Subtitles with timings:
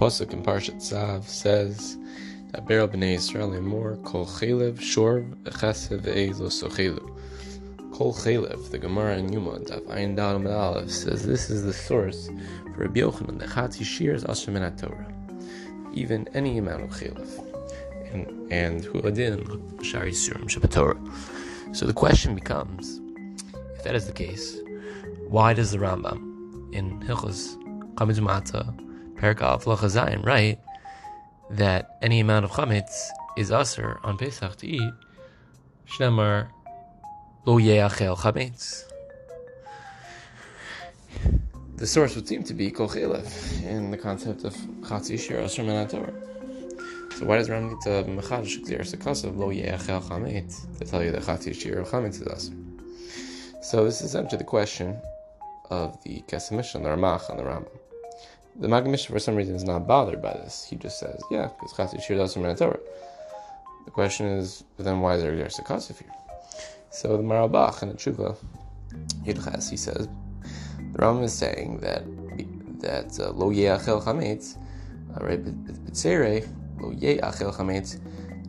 [0.00, 1.98] pasuk in Parshat Tzav says
[2.52, 6.06] that Beryl b'nei Yisrael more kol chelev shorv echasev
[6.40, 7.06] lo sochelu.
[7.92, 12.28] Kol chelev, the Gemara in Yuma, Daf Ayin Dal Aleph says this is the source
[12.72, 15.12] for Rabbi Yochanan that Chatzi is Asher Min Torah.
[15.92, 17.28] Even any amount of chelev.
[18.10, 21.76] And and Huadin Shari Surim Shabbatorah.
[21.76, 23.02] So the question becomes,
[23.76, 24.56] if that is the case,
[25.28, 27.54] why does the Rambam in Hilchos
[27.96, 28.89] Chametz
[29.22, 30.58] Av Zayin write
[31.50, 34.94] that any amount of chametz is aser on Pesach to eat?
[35.86, 36.48] Shnemar
[37.44, 38.84] lo yeachel chametz.
[41.76, 46.14] The source would seem to be kol in the concept of chatzi shir aser Torah.
[47.18, 51.10] So why does Ram need to mechadish clear of lo yeachel chametz to tell you
[51.12, 52.54] that chatzi shir chametz is aser?
[53.62, 54.98] So this is answer the question
[55.68, 57.79] of the and the Ramach and the Rambam.
[58.60, 60.66] The Magamish, for some reason, is not bothered by this.
[60.68, 62.78] He just says, yeah, because Chassid Shir does from Torah.
[63.86, 66.12] The question is, then why is there Gersa Kasif here?
[66.90, 68.36] So the Marabach in the Tshuva,
[69.24, 70.08] Yudchas, he says,
[70.92, 72.02] the Rambam is saying that
[72.80, 74.56] that uh, lo yeachel chametz,
[75.14, 75.42] uh, right?
[75.44, 76.46] B'tzere
[76.80, 77.98] lo yeachel chametz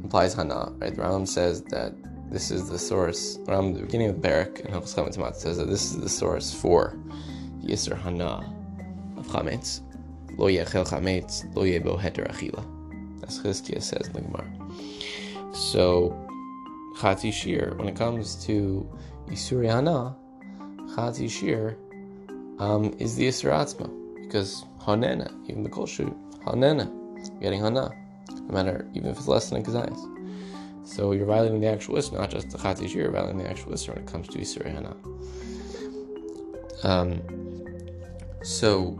[0.00, 0.94] implies hana, right?
[0.94, 1.92] The Rambam says that
[2.30, 3.38] this is the source.
[3.48, 6.96] Around the beginning of Barak and Hilchos Chametz says that this is the source for
[7.62, 8.54] Yisr Hana
[9.16, 9.80] of Chametz.
[10.40, 12.64] Lo yechel chametz, lo yebo heter achila.
[13.22, 14.50] As Chizkiah says in the Gemara.
[15.52, 16.16] So,
[16.96, 18.88] Chati Shir, when it comes to
[19.28, 20.16] Yisuri Hana,
[20.96, 21.76] Chati Shir
[22.58, 23.90] um, is the Yisuratzma
[24.22, 26.90] Because Hanena, even the Kolshu, Hanena,
[27.42, 27.90] getting Hana,
[28.30, 30.86] no matter, even if it's less than a Kazayas.
[30.88, 33.72] So you're violating the actual Isser, not just the Chati Shir, you're violating the actual
[33.72, 34.96] Isser when it comes to Yisuri Hana.
[36.82, 37.20] Um,
[38.42, 38.98] so,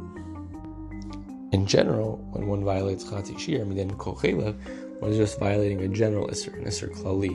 [1.53, 6.29] in general, when one violates Chati Shir, Midin Kol one is just violating a general
[6.29, 7.35] Isser, an Isser Klali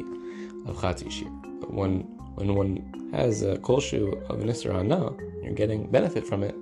[0.68, 1.30] of Chati Shir.
[1.60, 2.02] But when,
[2.36, 5.12] when one has a Kolshu of an Isser Hana,
[5.44, 6.56] you're getting benefit from it,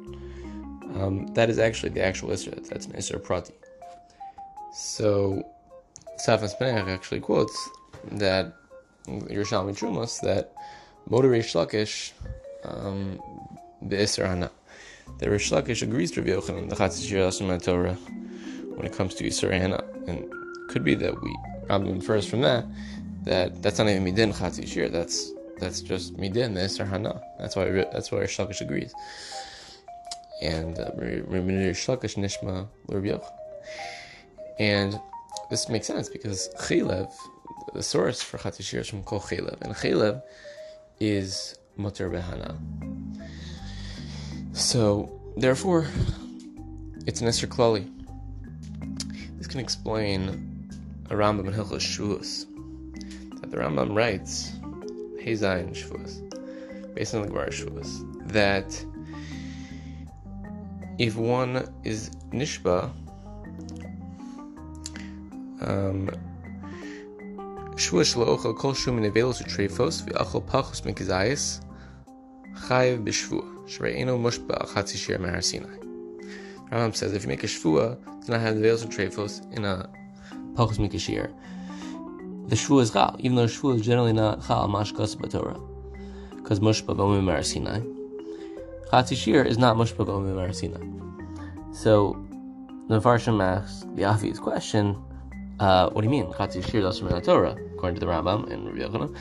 [0.95, 3.53] um, that is actually the actual Isser, that's an Isser Prati.
[4.73, 5.43] So,
[6.25, 7.69] Tzafnas Paneach actually quotes
[8.13, 8.55] that
[9.07, 10.53] Yerushalmi Trumas that
[11.09, 12.13] Motor Reish Lakish
[12.63, 13.19] um,
[13.87, 14.49] Be'isr Hana
[15.19, 17.93] that Rish Lakish agrees to Rabbi Yochanan, the Chatzis Torah,
[18.75, 19.83] when it comes to Yisur Hana.
[20.07, 20.31] And
[20.69, 21.37] could be that we
[21.67, 22.65] Rambam infers from that
[23.23, 27.21] that that's not even Midin Chatzis Shir, that's that's just Midin, the Yisur Hana.
[27.39, 28.93] That's why that's why Rish Lakish agrees.
[30.41, 33.23] And uh, Rish Lakish Nishma Rabbi.
[34.59, 34.99] And
[35.49, 37.11] this makes sense because Chilev,
[37.73, 40.21] the source for Chatzis Chatishir is from Kol Chilev, and Chilev
[40.99, 43.02] is Mutter Behana.
[44.53, 45.87] So, therefore,
[47.07, 47.89] it's an Esther Klali.
[49.39, 50.69] This can explain
[51.09, 52.45] a Rambam in Hilchos Shavuos.
[53.41, 54.51] That the Rambam writes,
[55.19, 58.85] Hezayin Shavuos, based on the Gemara Shavuos, that
[60.99, 62.91] if one is Nishba,
[65.61, 66.11] um,
[67.75, 71.63] Shavuos Shlo Kol Shum in Avelos Utrefos, V'achol Pachos Mikizayis,
[72.53, 73.53] Chayev B'Shvuah.
[73.67, 75.77] Shre'eno mushba Sinai.
[76.69, 79.63] Rambam says if you make a shvua, do not have the veils of trefos in
[79.63, 79.89] a
[80.55, 81.31] pachos mikashir.
[82.49, 85.61] The shvua is chal, even though shvua is generally not chal mashkas b'torah,
[86.35, 87.79] because mushba b'omim mehar Sinai.
[88.91, 90.83] Chatzi shir is not mushba b'omim mehar Sinai.
[91.73, 92.21] So
[92.89, 94.97] the Farshim asks the obvious question:
[95.59, 98.79] uh, What do you mean chatzi shir doesn't Torah according to the Rambam and Rabbi
[98.79, 99.15] Yochanan?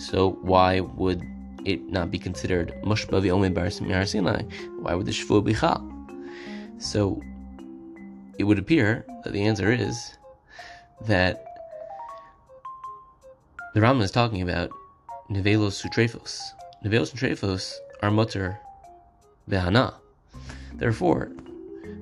[0.00, 1.22] So why would
[1.64, 4.42] it not be considered mushba v'omed bar Sinai?
[4.80, 5.86] Why would the shvu be chal?
[6.78, 7.22] So
[8.38, 10.16] it would appear that the answer is
[11.06, 11.44] that
[13.74, 14.70] the Rambam is talking about
[15.30, 16.40] nevelos sutrefos.
[16.84, 18.58] Nevelos sutrefos are mutter
[19.48, 19.94] v'hana.
[20.74, 21.30] Therefore,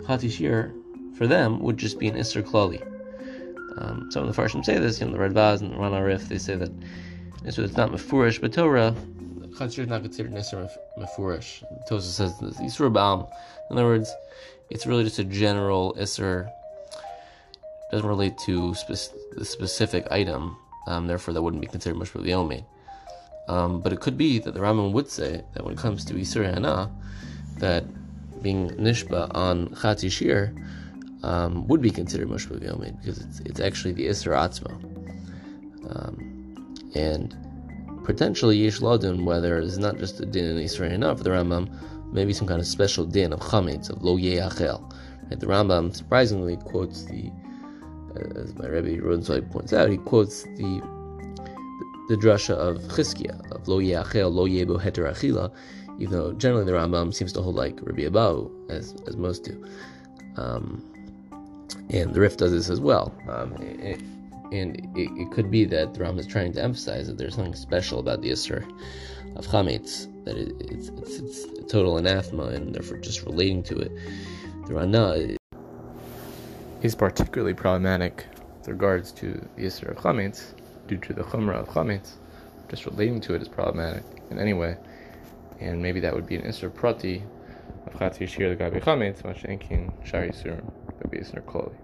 [0.03, 0.73] chatishir
[1.17, 2.81] for them would just be an iser klali.
[3.79, 6.29] Um, some of the Farshim say this, you know, the Radbaz and the Ran Arif,
[6.29, 6.71] they say that
[7.51, 8.95] so it's not mafurish, but Torah
[9.57, 11.63] Chatzir not considered Nisr Mefurish.
[11.89, 13.27] Tosa says Yisur Baum.
[13.71, 14.13] In other words,
[14.71, 16.51] it's really just a general Isser.
[17.91, 20.57] Doesn't relate to spe- the specific item,
[20.87, 22.65] um, therefore that wouldn't be considered Mushba Vyomed.
[23.49, 26.15] Um, but it could be that the Rambam would say that when it comes to
[26.15, 26.91] Yisur Hana,
[27.59, 27.85] that
[28.43, 30.55] being Nishba on Chatzi Shir
[31.23, 34.73] um, would be considered Mushba Vyomed because it's, it's actually the Isser Atzma.
[35.91, 37.35] Um, and
[38.09, 41.69] potentially Yesh Ladin, whether it's not just a din in Israel enough the Rambam,
[42.11, 44.81] maybe some kind of special din of chametz, of lo yeachel,
[45.29, 47.31] The Rambam surprisingly quotes the,
[48.17, 53.53] uh, as my Rebbe Rudensweig points out, he quotes the the, the drasha of Chizkiah,
[53.53, 55.53] of Lo Yeachel, Lo Yebo Heter Achila,
[55.99, 59.63] even though generally the Rambam seems to hold like Rabbi Abahu, as, as most do.
[60.37, 60.83] Um,
[61.91, 63.15] and the Rif does this as well.
[63.29, 64.01] Um, it,
[64.53, 67.55] and it, it, could be that the Rambam is trying to emphasize that there's something
[67.55, 68.65] special about the Isser
[69.37, 73.93] of Chametz, that it, it's, it's, it's total anathema, and therefore just relating to it.
[74.67, 75.37] The Rana
[76.83, 78.27] is uh, particularly problematic
[78.59, 80.55] with regards to the Isser of Chametz,
[80.87, 82.13] due to the Chumrah of Chametz.
[82.69, 84.77] Just relating to it is problematic in any way
[85.61, 87.23] and maybe that would be an Isser Prati
[87.87, 90.71] of Chatzir Shir the Gabi Chametz, Mashenkin Shari Surim,
[91.11, 91.75] be Isser Kloli.